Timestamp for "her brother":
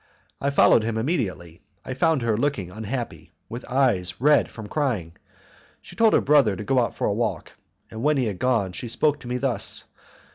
6.15-6.55